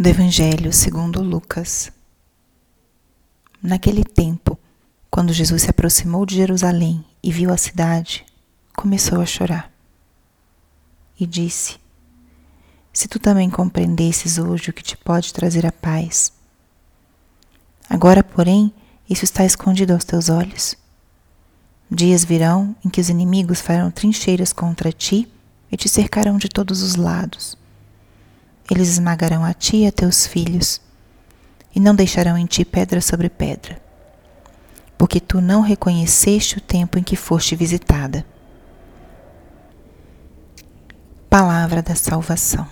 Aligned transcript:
do 0.00 0.08
Evangelho 0.08 0.72
segundo 0.72 1.20
Lucas. 1.20 1.90
Naquele 3.60 4.04
tempo, 4.04 4.56
quando 5.10 5.32
Jesus 5.32 5.62
se 5.62 5.70
aproximou 5.70 6.24
de 6.24 6.36
Jerusalém 6.36 7.04
e 7.20 7.32
viu 7.32 7.52
a 7.52 7.56
cidade, 7.56 8.24
começou 8.76 9.20
a 9.20 9.26
chorar. 9.26 9.72
E 11.18 11.26
disse: 11.26 11.80
Se 12.92 13.08
tu 13.08 13.18
também 13.18 13.50
compreendesses 13.50 14.38
hoje 14.38 14.70
o 14.70 14.72
que 14.72 14.84
te 14.84 14.96
pode 14.96 15.34
trazer 15.34 15.66
a 15.66 15.72
paz. 15.72 16.32
Agora, 17.90 18.22
porém, 18.22 18.72
isso 19.10 19.24
está 19.24 19.44
escondido 19.44 19.94
aos 19.94 20.04
teus 20.04 20.28
olhos. 20.28 20.76
Dias 21.90 22.24
virão 22.24 22.76
em 22.84 22.88
que 22.88 23.00
os 23.00 23.08
inimigos 23.08 23.60
farão 23.60 23.90
trincheiras 23.90 24.52
contra 24.52 24.92
ti 24.92 25.28
e 25.72 25.76
te 25.76 25.88
cercarão 25.88 26.38
de 26.38 26.48
todos 26.48 26.82
os 26.82 26.94
lados 26.94 27.57
eles 28.70 28.88
esmagarão 28.88 29.44
a 29.44 29.54
ti 29.54 29.78
e 29.78 29.86
a 29.86 29.92
teus 29.92 30.26
filhos, 30.26 30.80
e 31.74 31.80
não 31.80 31.94
deixarão 31.94 32.36
em 32.36 32.46
ti 32.46 32.64
pedra 32.64 33.00
sobre 33.00 33.28
pedra, 33.28 33.80
porque 34.96 35.20
tu 35.20 35.40
não 35.40 35.60
reconheceste 35.60 36.58
o 36.58 36.60
tempo 36.60 36.98
em 36.98 37.02
que 37.02 37.16
foste 37.16 37.56
visitada. 37.56 38.26
Palavra 41.30 41.82
da 41.82 41.94
salvação. 41.94 42.66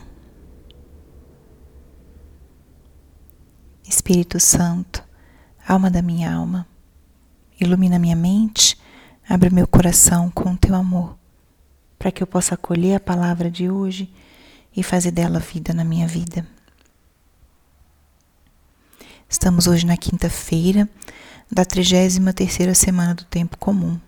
Espírito 3.88 4.41
Santo, 4.41 5.05
alma 5.66 5.91
da 5.91 6.02
minha 6.02 6.35
alma, 6.35 6.66
ilumina 7.60 7.99
minha 7.99 8.16
mente, 8.16 8.77
abre 9.29 9.49
meu 9.51 9.66
coração 9.66 10.30
com 10.30 10.57
teu 10.57 10.74
amor, 10.74 11.16
para 11.99 12.10
que 12.10 12.23
eu 12.23 12.27
possa 12.27 12.55
acolher 12.55 12.97
a 12.97 13.01
palavra 13.01 13.51
de 13.51 13.71
hoje 13.71 14.13
e 14.77 14.83
fazer 14.83 15.11
dela 15.11 15.39
vida 15.39 15.73
na 15.73 15.83
minha 15.83 16.07
vida. 16.07 16.47
Estamos 19.29 19.66
hoje 19.66 19.87
na 19.87 19.96
quinta-feira 19.96 20.88
da 21.51 21.65
33 21.65 22.77
semana 22.77 23.15
do 23.15 23.24
tempo 23.24 23.57
comum. 23.57 23.99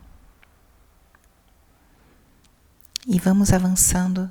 E 3.07 3.19
vamos 3.19 3.53
avançando 3.53 4.31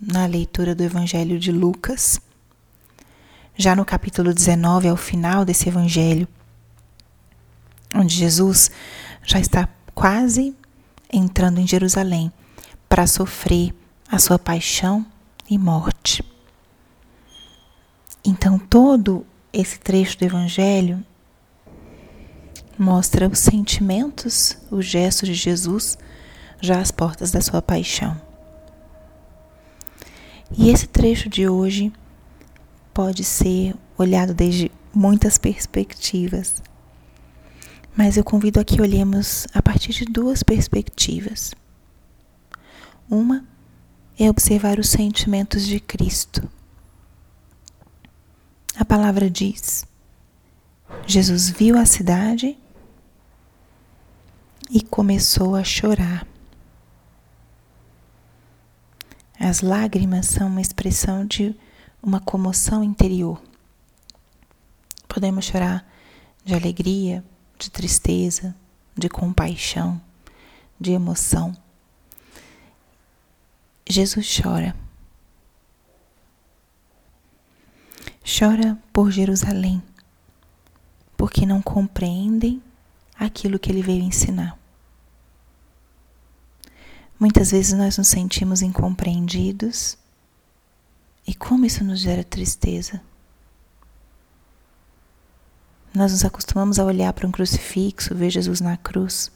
na 0.00 0.26
leitura 0.26 0.74
do 0.74 0.82
Evangelho 0.82 1.38
de 1.38 1.52
Lucas. 1.52 2.20
Já 3.56 3.76
no 3.76 3.84
capítulo 3.84 4.34
19, 4.34 4.88
ao 4.88 4.96
final 4.96 5.44
desse 5.44 5.68
evangelho, 5.68 6.28
onde 7.94 8.14
Jesus 8.14 8.70
já 9.22 9.38
está 9.38 9.68
quase 9.94 10.54
entrando 11.12 11.58
em 11.58 11.66
Jerusalém 11.66 12.32
para 12.88 13.06
sofrer 13.06 13.74
a 14.10 14.18
sua 14.18 14.38
paixão 14.38 15.06
e 15.48 15.56
morte. 15.56 16.24
Então, 18.24 18.58
todo 18.58 19.24
esse 19.52 19.78
trecho 19.78 20.18
do 20.18 20.24
Evangelho 20.24 21.04
mostra 22.78 23.28
os 23.28 23.38
sentimentos, 23.38 24.56
os 24.70 24.84
gestos 24.84 25.28
de 25.28 25.34
Jesus 25.34 25.98
já 26.60 26.80
às 26.80 26.90
portas 26.90 27.30
da 27.30 27.40
sua 27.40 27.62
paixão. 27.62 28.20
E 30.56 30.70
esse 30.70 30.86
trecho 30.86 31.28
de 31.28 31.48
hoje 31.48 31.92
pode 32.94 33.24
ser 33.24 33.74
olhado 33.96 34.32
desde 34.32 34.70
muitas 34.94 35.38
perspectivas, 35.38 36.62
mas 37.96 38.16
eu 38.16 38.24
convido 38.24 38.60
a 38.60 38.64
que 38.64 38.80
olhemos 38.80 39.46
a 39.52 39.60
partir 39.60 39.92
de 39.92 40.04
duas 40.04 40.42
perspectivas. 40.42 41.52
Uma 43.10 43.44
é 44.18 44.28
observar 44.28 44.78
os 44.78 44.88
sentimentos 44.88 45.66
de 45.66 45.78
Cristo. 45.78 46.48
A 48.76 48.84
palavra 48.84 49.30
diz: 49.30 49.86
Jesus 51.06 51.48
viu 51.48 51.78
a 51.78 51.86
cidade 51.86 52.58
e 54.70 54.82
começou 54.82 55.54
a 55.54 55.62
chorar. 55.62 56.26
As 59.38 59.60
lágrimas 59.60 60.26
são 60.26 60.48
uma 60.48 60.60
expressão 60.60 61.24
de 61.24 61.54
uma 62.02 62.20
comoção 62.20 62.82
interior. 62.82 63.40
Podemos 65.06 65.44
chorar 65.44 65.88
de 66.44 66.54
alegria, 66.54 67.24
de 67.56 67.70
tristeza, 67.70 68.54
de 68.96 69.08
compaixão, 69.08 70.00
de 70.78 70.92
emoção. 70.92 71.56
Jesus 73.88 74.38
chora. 74.40 74.76
Chora 78.22 78.78
por 78.92 79.10
Jerusalém, 79.10 79.82
porque 81.16 81.46
não 81.46 81.62
compreendem 81.62 82.62
aquilo 83.18 83.58
que 83.58 83.72
ele 83.72 83.82
veio 83.82 84.02
ensinar. 84.02 84.58
Muitas 87.18 87.50
vezes 87.50 87.72
nós 87.72 87.96
nos 87.96 88.08
sentimos 88.08 88.60
incompreendidos 88.60 89.96
e 91.26 91.34
como 91.34 91.64
isso 91.64 91.82
nos 91.82 91.98
gera 91.98 92.22
tristeza. 92.22 93.00
Nós 95.94 96.12
nos 96.12 96.24
acostumamos 96.24 96.78
a 96.78 96.84
olhar 96.84 97.12
para 97.14 97.26
um 97.26 97.32
crucifixo, 97.32 98.14
ver 98.14 98.30
Jesus 98.30 98.60
na 98.60 98.76
cruz, 98.76 99.32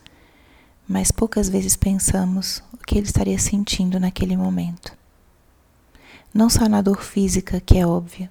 mas 0.89 1.11
poucas 1.11 1.49
vezes 1.49 1.77
pensamos 1.77 2.63
o 2.73 2.79
que 2.79 2.99
ele 2.99 3.07
estaria 3.07 3.39
sentindo 3.39 4.01
naquele 4.01 4.37
momento. 4.37 4.97
Não 6.35 6.49
só 6.49 6.69
na 6.69 6.81
dor 6.81 7.03
física, 7.03 7.61
que 7.61 7.79
é 7.79 7.87
óbvia, 7.87 8.31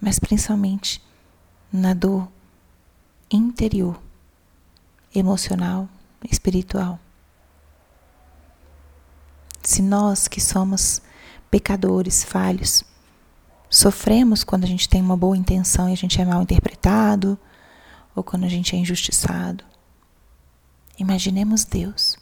mas 0.00 0.18
principalmente 0.18 1.02
na 1.72 1.92
dor 1.92 2.28
interior, 3.30 4.00
emocional, 5.14 5.88
espiritual. 6.30 6.98
Se 9.62 9.82
nós 9.82 10.28
que 10.28 10.40
somos 10.40 11.00
pecadores, 11.50 12.22
falhos, 12.22 12.84
sofremos 13.68 14.44
quando 14.44 14.64
a 14.64 14.68
gente 14.68 14.88
tem 14.88 15.00
uma 15.00 15.16
boa 15.16 15.36
intenção 15.36 15.88
e 15.88 15.92
a 15.92 15.96
gente 15.96 16.20
é 16.20 16.24
mal 16.24 16.42
interpretado, 16.42 17.38
ou 18.14 18.22
quando 18.22 18.44
a 18.44 18.48
gente 18.48 18.76
é 18.76 18.78
injustiçado, 18.78 19.64
Imaginemos 20.98 21.64
Deus. 21.64 22.16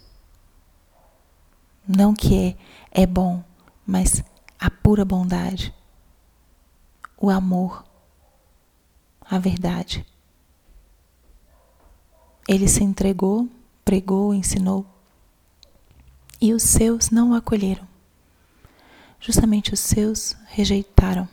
Não 1.86 2.14
que 2.14 2.56
é, 2.92 3.02
é 3.02 3.06
bom, 3.06 3.42
mas 3.86 4.22
a 4.58 4.70
pura 4.70 5.04
bondade, 5.04 5.74
o 7.16 7.28
amor, 7.28 7.84
a 9.20 9.38
verdade. 9.38 10.06
Ele 12.48 12.68
se 12.68 12.82
entregou, 12.82 13.48
pregou, 13.84 14.32
ensinou, 14.32 14.86
e 16.40 16.52
os 16.52 16.62
seus 16.62 17.10
não 17.10 17.30
o 17.30 17.34
acolheram. 17.34 17.86
Justamente 19.20 19.72
os 19.72 19.80
seus 19.80 20.36
rejeitaram. 20.46 21.28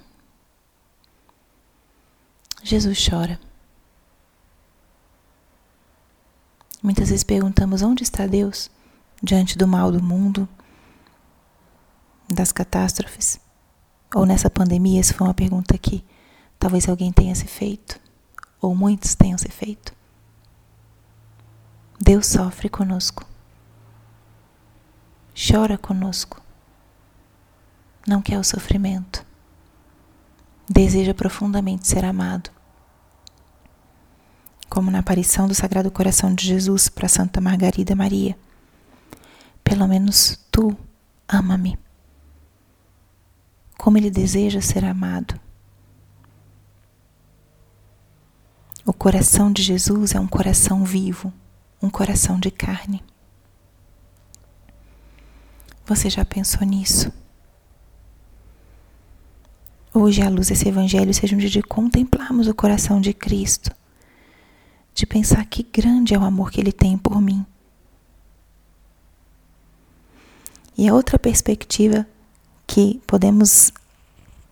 Jesus 2.63 3.07
chora. 3.09 3.39
Muitas 6.81 7.09
vezes 7.09 7.23
perguntamos 7.25 7.81
onde 7.81 8.03
está 8.03 8.25
Deus 8.25 8.71
diante 9.21 9.57
do 9.57 9.67
mal 9.67 9.91
do 9.91 10.01
mundo, 10.01 10.47
das 12.27 12.53
catástrofes. 12.53 13.39
Ou 14.15 14.25
nessa 14.25 14.49
pandemia, 14.49 15.01
essa 15.01 15.13
foi 15.13 15.27
uma 15.27 15.33
pergunta 15.33 15.77
que 15.77 16.05
talvez 16.57 16.87
alguém 16.87 17.11
tenha 17.11 17.35
se 17.35 17.45
feito, 17.47 17.99
ou 18.61 18.73
muitos 18.73 19.13
tenham 19.13 19.37
se 19.37 19.49
feito. 19.49 19.93
Deus 21.99 22.27
sofre 22.27 22.69
conosco, 22.69 23.25
chora 25.35 25.77
conosco, 25.77 26.41
não 28.07 28.21
quer 28.21 28.39
o 28.39 28.43
sofrimento, 28.43 29.25
deseja 30.67 31.13
profundamente 31.13 31.85
ser 31.87 32.05
amado 32.05 32.49
como 34.79 34.91
na 34.91 34.99
aparição 34.99 35.45
do 35.45 35.53
Sagrado 35.53 35.91
Coração 35.91 36.33
de 36.33 36.47
Jesus 36.47 36.87
para 36.87 37.09
Santa 37.09 37.41
Margarida 37.41 37.97
Maria. 37.97 38.37
Pelo 39.61 39.85
menos 39.89 40.39
tu 40.49 40.73
ama-me. 41.27 41.77
Como 43.77 43.97
ele 43.97 44.09
deseja 44.09 44.61
ser 44.61 44.85
amado. 44.85 45.37
O 48.85 48.93
coração 48.93 49.51
de 49.51 49.61
Jesus 49.61 50.15
é 50.15 50.19
um 50.21 50.27
coração 50.27 50.85
vivo, 50.85 51.33
um 51.81 51.89
coração 51.89 52.39
de 52.39 52.49
carne. 52.49 53.03
Você 55.85 56.09
já 56.09 56.23
pensou 56.23 56.65
nisso? 56.65 57.11
Hoje, 59.93 60.21
à 60.21 60.29
luz 60.29 60.47
desse 60.47 60.69
Evangelho, 60.69 61.13
seja 61.13 61.35
um 61.35 61.39
dia 61.39 61.49
de 61.49 61.61
contemplarmos 61.61 62.47
o 62.47 62.55
coração 62.55 63.01
de 63.01 63.13
Cristo 63.13 63.77
de 64.99 65.05
pensar 65.05 65.45
que 65.45 65.63
grande 65.63 66.13
é 66.13 66.19
o 66.19 66.23
amor 66.23 66.51
que 66.51 66.59
Ele 66.59 66.73
tem 66.73 66.97
por 66.97 67.21
mim. 67.21 67.45
E 70.77 70.89
a 70.89 70.93
outra 70.93 71.17
perspectiva 71.17 72.05
que 72.67 73.01
podemos 73.07 73.71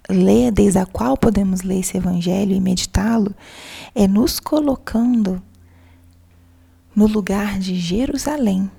ler, 0.09 0.51
desde 0.51 0.79
a 0.79 0.85
qual 0.85 1.17
podemos 1.17 1.63
ler 1.63 1.79
esse 1.79 1.97
evangelho 1.97 2.55
e 2.55 2.61
meditá-lo, 2.61 3.35
é 3.94 4.07
nos 4.07 4.39
colocando 4.39 5.41
no 6.95 7.07
lugar 7.07 7.59
de 7.59 7.75
Jerusalém. 7.75 8.71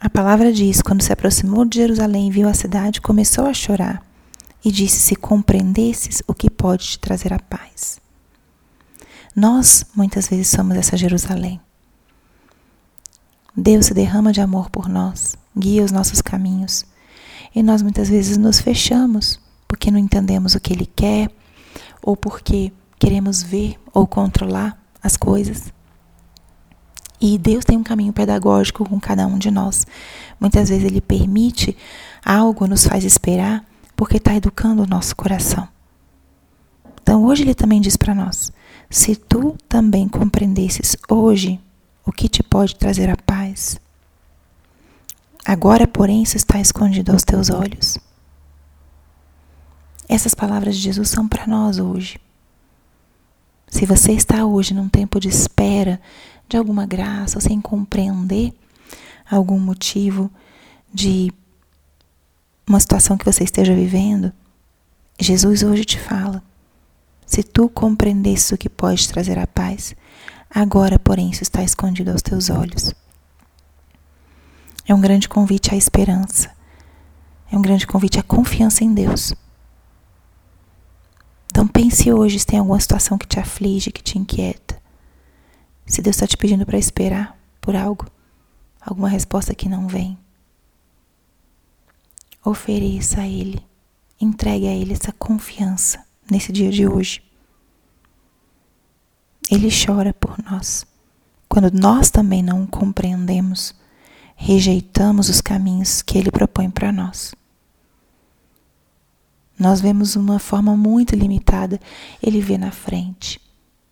A 0.00 0.08
palavra 0.08 0.50
diz: 0.50 0.80
quando 0.80 1.02
se 1.02 1.12
aproximou 1.12 1.66
de 1.66 1.76
Jerusalém 1.76 2.28
e 2.28 2.30
viu 2.30 2.48
a 2.48 2.54
cidade, 2.54 3.00
começou 3.00 3.46
a 3.46 3.52
chorar 3.52 4.13
e 4.64 4.72
disse: 4.72 4.98
Se 4.98 5.16
compreendesses 5.16 6.22
o 6.26 6.34
que 6.34 6.48
pode 6.48 6.86
te 6.86 6.98
trazer 6.98 7.32
a 7.32 7.38
paz. 7.38 8.00
Nós, 9.36 9.84
muitas 9.94 10.28
vezes, 10.28 10.48
somos 10.48 10.76
essa 10.76 10.96
Jerusalém. 10.96 11.60
Deus 13.56 13.86
se 13.86 13.94
derrama 13.94 14.32
de 14.32 14.40
amor 14.40 14.70
por 14.70 14.88
nós, 14.88 15.36
guia 15.56 15.84
os 15.84 15.92
nossos 15.92 16.20
caminhos. 16.22 16.84
E 17.54 17.62
nós 17.62 17.82
muitas 17.82 18.08
vezes 18.08 18.36
nos 18.36 18.60
fechamos 18.60 19.40
porque 19.68 19.90
não 19.90 19.98
entendemos 19.98 20.54
o 20.54 20.60
que 20.60 20.72
Ele 20.72 20.86
quer 20.86 21.30
ou 22.02 22.16
porque 22.16 22.72
queremos 22.98 23.42
ver 23.42 23.78
ou 23.92 24.06
controlar 24.06 24.76
as 25.02 25.16
coisas. 25.16 25.72
E 27.20 27.38
Deus 27.38 27.64
tem 27.64 27.78
um 27.78 27.82
caminho 27.82 28.12
pedagógico 28.12 28.88
com 28.88 28.98
cada 28.98 29.26
um 29.26 29.38
de 29.38 29.50
nós. 29.50 29.86
Muitas 30.38 30.68
vezes 30.68 30.84
Ele 30.84 31.00
permite 31.00 31.76
algo, 32.24 32.66
nos 32.66 32.86
faz 32.86 33.04
esperar, 33.04 33.64
porque 33.96 34.16
está 34.16 34.34
educando 34.34 34.82
o 34.82 34.86
nosso 34.86 35.14
coração. 35.14 35.68
Então 37.02 37.24
hoje 37.24 37.42
Ele 37.42 37.54
também 37.54 37.80
diz 37.80 37.96
para 37.96 38.14
nós: 38.14 38.52
se 38.90 39.16
tu 39.16 39.56
também 39.68 40.08
compreendesses 40.08 40.96
hoje 41.08 41.60
o 42.04 42.12
que 42.12 42.28
te 42.28 42.42
pode 42.42 42.76
trazer 42.76 43.10
a 43.10 43.16
paz, 43.16 43.80
agora, 45.44 45.86
porém, 45.86 46.22
isso 46.22 46.36
está 46.36 46.60
escondido 46.60 47.12
aos 47.12 47.22
teus 47.22 47.50
olhos. 47.50 47.98
Essas 50.08 50.34
palavras 50.34 50.76
de 50.76 50.82
Jesus 50.82 51.08
são 51.08 51.26
para 51.26 51.46
nós 51.46 51.78
hoje. 51.78 52.18
Se 53.68 53.86
você 53.86 54.12
está 54.12 54.44
hoje 54.44 54.74
num 54.74 54.88
tempo 54.88 55.18
de 55.18 55.28
espera 55.28 56.00
de 56.48 56.56
alguma 56.56 56.86
graça, 56.86 57.40
sem 57.40 57.60
compreender 57.60 58.52
algum 59.28 59.58
motivo 59.58 60.30
de 60.92 61.32
uma 62.66 62.80
situação 62.80 63.16
que 63.16 63.24
você 63.24 63.44
esteja 63.44 63.74
vivendo, 63.74 64.32
Jesus 65.18 65.62
hoje 65.62 65.84
te 65.84 65.98
fala: 65.98 66.42
se 67.26 67.42
tu 67.42 67.68
compreendesses 67.68 68.52
o 68.52 68.58
que 68.58 68.68
pode 68.68 69.08
trazer 69.08 69.38
a 69.38 69.46
paz, 69.46 69.94
agora, 70.50 70.98
porém, 70.98 71.30
isso 71.30 71.42
está 71.42 71.62
escondido 71.62 72.10
aos 72.10 72.22
teus 72.22 72.50
olhos. 72.50 72.92
É 74.86 74.94
um 74.94 75.00
grande 75.00 75.28
convite 75.28 75.72
à 75.74 75.76
esperança. 75.76 76.50
É 77.50 77.56
um 77.56 77.62
grande 77.62 77.86
convite 77.86 78.18
à 78.18 78.22
confiança 78.22 78.84
em 78.84 78.92
Deus. 78.92 79.32
Então 81.50 81.66
pense 81.66 82.12
hoje 82.12 82.38
se 82.40 82.46
tem 82.46 82.58
alguma 82.58 82.80
situação 82.80 83.16
que 83.16 83.26
te 83.26 83.38
aflige, 83.38 83.92
que 83.92 84.02
te 84.02 84.18
inquieta. 84.18 84.80
Se 85.86 86.02
Deus 86.02 86.16
está 86.16 86.26
te 86.26 86.36
pedindo 86.36 86.66
para 86.66 86.78
esperar 86.78 87.38
por 87.60 87.76
algo, 87.76 88.06
alguma 88.80 89.08
resposta 89.08 89.54
que 89.54 89.68
não 89.68 89.86
vem. 89.86 90.18
Ofereça 92.44 93.22
a 93.22 93.28
Ele, 93.28 93.64
entregue 94.20 94.66
a 94.66 94.74
Ele 94.74 94.92
essa 94.92 95.12
confiança 95.12 96.04
nesse 96.30 96.52
dia 96.52 96.70
de 96.70 96.86
hoje. 96.86 97.22
Ele 99.50 99.68
chora 99.70 100.12
por 100.12 100.36
nós. 100.42 100.86
Quando 101.48 101.70
nós 101.70 102.10
também 102.10 102.42
não 102.42 102.66
compreendemos, 102.66 103.74
rejeitamos 104.36 105.28
os 105.28 105.40
caminhos 105.40 106.02
que 106.02 106.18
Ele 106.18 106.30
propõe 106.30 106.70
para 106.70 106.92
nós. 106.92 107.34
Nós 109.58 109.80
vemos 109.80 110.16
uma 110.16 110.38
forma 110.38 110.76
muito 110.76 111.14
limitada, 111.14 111.80
ele 112.20 112.40
vê 112.40 112.58
na 112.58 112.72
frente. 112.72 113.40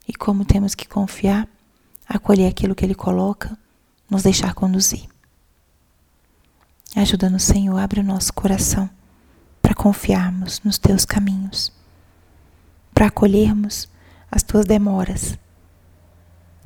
E 0.06 0.12
como 0.12 0.44
temos 0.44 0.75
que 0.75 0.88
confiar, 0.88 1.48
acolher 2.08 2.48
aquilo 2.48 2.75
que 2.75 2.84
ele 2.84 2.94
coloca, 2.94 3.56
nos 4.10 4.25
deixar 4.25 4.55
conduzir. 4.55 5.12
Ajuda-nos, 6.94 7.43
Senhor, 7.43 7.79
abre 7.79 8.00
o 8.00 8.05
nosso 8.05 8.33
coração 8.33 8.89
para 9.61 9.75
confiarmos 9.75 10.61
nos 10.62 10.79
teus 10.79 11.05
caminhos, 11.05 11.73
para 12.93 13.06
acolhermos 13.06 13.89
as 14.31 14.43
tuas 14.43 14.67
demoras 14.67 15.39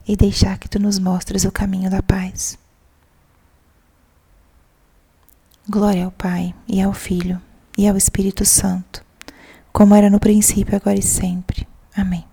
e 0.06 0.16
deixar 0.16 0.58
que 0.58 0.68
tu 0.68 0.78
nos 0.78 0.98
mostres 0.98 1.44
o 1.44 1.52
caminho 1.52 1.90
da 1.90 2.02
paz. 2.02 2.58
Glória 5.68 6.04
ao 6.04 6.12
Pai 6.12 6.54
e 6.68 6.80
ao 6.80 6.92
Filho 6.92 7.40
e 7.76 7.88
ao 7.88 7.96
Espírito 7.96 8.44
Santo, 8.44 9.04
como 9.72 9.94
era 9.94 10.08
no 10.08 10.20
princípio, 10.20 10.76
agora 10.76 10.98
e 10.98 11.02
sempre. 11.02 11.66
Amém. 11.94 12.24